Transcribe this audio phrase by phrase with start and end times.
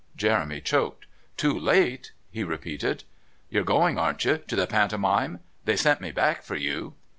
[0.15, 1.05] Jeremy choked.
[1.37, 3.03] "Too late?" he repeated.
[3.51, 5.41] "You're coming, aren't you to the Pantomime?
[5.65, 6.95] They sent me back for you."